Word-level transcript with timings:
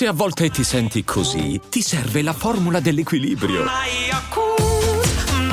Se 0.00 0.06
a 0.06 0.12
volte 0.14 0.48
ti 0.48 0.64
senti 0.64 1.04
così, 1.04 1.60
ti 1.68 1.82
serve 1.82 2.22
la 2.22 2.32
formula 2.32 2.80
dell'equilibrio. 2.80 3.66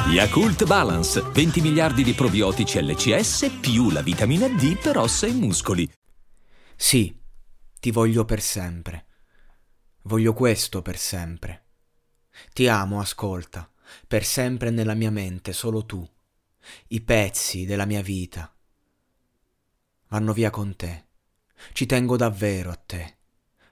Yakult 0.09 0.63
Balance, 0.63 1.21
20 1.21 1.59
miliardi 1.59 2.01
di 2.01 2.13
probiotici 2.13 2.81
LCS 2.81 3.57
più 3.59 3.89
la 3.89 4.01
vitamina 4.01 4.47
D 4.47 4.79
per 4.79 4.99
ossa 4.99 5.27
e 5.27 5.33
muscoli. 5.33 5.91
Sì, 6.77 7.13
ti 7.77 7.91
voglio 7.91 8.23
per 8.23 8.39
sempre. 8.39 9.07
Voglio 10.03 10.31
questo 10.31 10.81
per 10.81 10.97
sempre. 10.97 11.65
Ti 12.53 12.69
amo, 12.69 13.01
ascolta, 13.01 13.69
per 14.07 14.23
sempre 14.23 14.69
nella 14.69 14.93
mia 14.93 15.11
mente, 15.11 15.51
solo 15.51 15.85
tu. 15.85 16.09
I 16.87 17.01
pezzi 17.01 17.65
della 17.65 17.85
mia 17.85 18.01
vita 18.01 18.49
vanno 20.07 20.31
via 20.31 20.51
con 20.51 20.73
te. 20.77 21.07
Ci 21.73 21.85
tengo 21.85 22.15
davvero 22.15 22.69
a 22.69 22.75
te. 22.75 23.16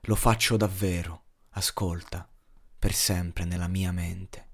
Lo 0.08 0.16
faccio 0.16 0.56
davvero. 0.56 1.24
Ascolta, 1.52 2.28
per 2.78 2.94
sempre 2.94 3.44
nella 3.44 3.68
mia 3.68 3.92
mente. 3.92 4.50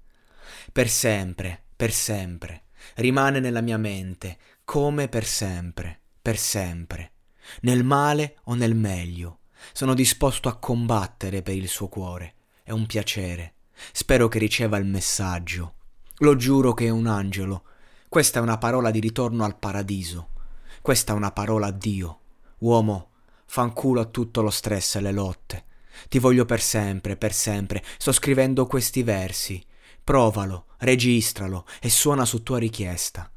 Per 0.72 0.88
sempre, 0.88 1.64
per 1.76 1.92
sempre. 1.92 2.64
Rimane 2.94 3.38
nella 3.38 3.60
mia 3.60 3.76
mente, 3.76 4.38
come 4.64 5.08
per 5.08 5.26
sempre, 5.26 6.00
per 6.22 6.38
sempre. 6.38 7.12
Nel 7.62 7.84
male 7.84 8.38
o 8.44 8.54
nel 8.54 8.74
meglio. 8.74 9.40
Sono 9.74 9.92
disposto 9.92 10.48
a 10.48 10.56
combattere 10.56 11.42
per 11.42 11.54
il 11.54 11.68
suo 11.68 11.88
cuore. 11.88 12.34
È 12.62 12.70
un 12.70 12.86
piacere. 12.86 13.54
Spero 13.92 14.28
che 14.28 14.38
riceva 14.38 14.78
il 14.78 14.86
messaggio. 14.86 15.74
Lo 16.18 16.34
giuro 16.36 16.72
che 16.72 16.86
è 16.86 16.90
un 16.90 17.06
angelo. 17.06 17.64
Questa 18.08 18.38
è 18.38 18.42
una 18.42 18.56
parola 18.56 18.90
di 18.90 19.00
ritorno 19.00 19.44
al 19.44 19.58
paradiso. 19.58 20.30
Questa 20.80 21.12
è 21.12 21.16
una 21.16 21.32
parola 21.32 21.66
a 21.66 21.72
Dio. 21.72 22.20
Uomo, 22.58 23.10
fanculo 23.52 24.00
a 24.00 24.06
tutto 24.06 24.40
lo 24.40 24.48
stress 24.48 24.94
e 24.94 25.02
le 25.02 25.12
lotte. 25.12 25.64
Ti 26.08 26.18
voglio 26.18 26.46
per 26.46 26.62
sempre, 26.62 27.18
per 27.18 27.34
sempre. 27.34 27.84
Sto 27.98 28.10
scrivendo 28.10 28.66
questi 28.66 29.02
versi. 29.02 29.62
Provalo, 30.02 30.68
registralo 30.78 31.66
e 31.78 31.90
suona 31.90 32.24
su 32.24 32.42
tua 32.42 32.56
richiesta. 32.56 33.30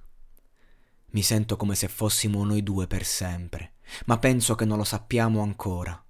Mi 1.08 1.22
sento 1.22 1.58
come 1.58 1.76
se 1.76 1.90
fossimo 1.90 2.46
noi 2.46 2.64
due 2.64 2.88
per 2.88 3.04
sempre, 3.04 3.74
ma 4.06 4.18
penso 4.18 4.56
che 4.56 4.64
non 4.64 4.78
lo 4.78 4.86
sappiamo 4.86 5.42
ancora. 5.42 6.02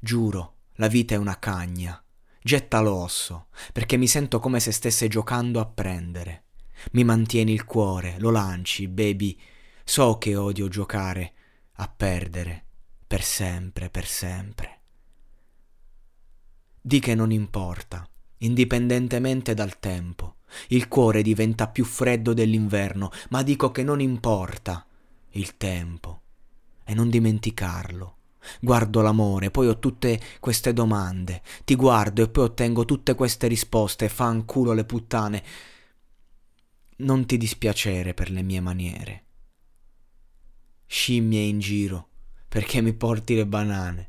Giuro, 0.00 0.54
la 0.76 0.88
vita 0.88 1.14
è 1.14 1.18
una 1.18 1.38
cagna. 1.38 2.02
Getta 2.40 2.80
l'osso, 2.80 3.48
perché 3.74 3.98
mi 3.98 4.08
sento 4.08 4.40
come 4.40 4.60
se 4.60 4.72
stesse 4.72 5.08
giocando 5.08 5.60
a 5.60 5.66
prendere. 5.66 6.44
Mi 6.92 7.04
mantieni 7.04 7.52
il 7.52 7.66
cuore, 7.66 8.16
lo 8.18 8.30
lanci, 8.30 8.88
baby, 8.88 9.38
So 9.84 10.16
che 10.16 10.34
odio 10.36 10.68
giocare 10.68 11.34
a 11.74 11.86
perdere 11.94 12.65
per 13.06 13.22
sempre, 13.22 13.90
per 13.90 14.06
sempre. 14.06 14.80
Di 16.80 17.00
che 17.00 17.14
non 17.14 17.30
importa, 17.30 18.08
indipendentemente 18.38 19.54
dal 19.54 19.78
tempo. 19.78 20.36
Il 20.68 20.88
cuore 20.88 21.22
diventa 21.22 21.68
più 21.68 21.84
freddo 21.84 22.32
dell'inverno, 22.32 23.10
ma 23.30 23.42
dico 23.42 23.70
che 23.70 23.82
non 23.82 24.00
importa 24.00 24.86
il 25.30 25.56
tempo. 25.56 26.22
E 26.84 26.94
non 26.94 27.10
dimenticarlo. 27.10 28.14
Guardo 28.60 29.00
l'amore, 29.00 29.50
poi 29.50 29.66
ho 29.66 29.78
tutte 29.78 30.20
queste 30.38 30.72
domande. 30.72 31.42
Ti 31.64 31.74
guardo 31.74 32.22
e 32.22 32.28
poi 32.28 32.44
ottengo 32.44 32.84
tutte 32.84 33.14
queste 33.14 33.48
risposte. 33.48 34.08
Fanculo 34.08 34.72
le 34.72 34.84
puttane. 34.84 35.42
Non 36.98 37.26
ti 37.26 37.36
dispiacere 37.36 38.14
per 38.14 38.30
le 38.30 38.42
mie 38.42 38.60
maniere 38.60 39.24
scimmie 40.86 41.42
in 41.42 41.58
giro, 41.58 42.08
perché 42.56 42.80
mi 42.80 42.94
porti 42.94 43.34
le 43.34 43.44
banane. 43.44 44.08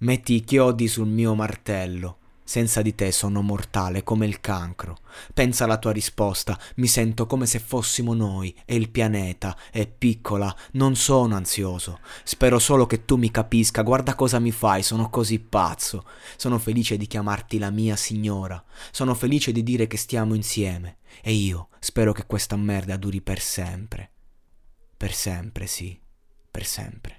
Metti 0.00 0.34
i 0.34 0.44
chiodi 0.44 0.88
sul 0.88 1.06
mio 1.06 1.34
martello. 1.34 2.18
Senza 2.44 2.82
di 2.82 2.94
te 2.94 3.10
sono 3.12 3.40
mortale 3.40 4.02
come 4.02 4.26
il 4.26 4.40
cancro. 4.40 4.98
Pensa 5.32 5.64
alla 5.64 5.78
tua 5.78 5.92
risposta, 5.92 6.60
mi 6.76 6.86
sento 6.86 7.24
come 7.24 7.46
se 7.46 7.58
fossimo 7.58 8.12
noi 8.12 8.54
e 8.66 8.76
il 8.76 8.90
pianeta 8.90 9.56
è 9.70 9.86
piccola, 9.86 10.54
non 10.72 10.96
sono 10.96 11.34
ansioso. 11.34 12.00
Spero 12.24 12.58
solo 12.58 12.84
che 12.84 13.06
tu 13.06 13.16
mi 13.16 13.30
capisca, 13.30 13.80
guarda 13.80 14.14
cosa 14.14 14.38
mi 14.38 14.50
fai, 14.50 14.82
sono 14.82 15.08
così 15.08 15.38
pazzo. 15.38 16.04
Sono 16.36 16.58
felice 16.58 16.98
di 16.98 17.06
chiamarti 17.06 17.58
la 17.58 17.70
mia 17.70 17.96
signora. 17.96 18.62
Sono 18.90 19.14
felice 19.14 19.50
di 19.50 19.62
dire 19.62 19.86
che 19.86 19.96
stiamo 19.96 20.34
insieme. 20.34 20.98
E 21.22 21.32
io 21.32 21.68
spero 21.78 22.12
che 22.12 22.26
questa 22.26 22.56
merda 22.56 22.98
duri 22.98 23.22
per 23.22 23.40
sempre. 23.40 24.10
Per 24.94 25.14
sempre, 25.14 25.66
sì 25.66 25.98
per 26.50 26.66
sempre. 26.66 27.17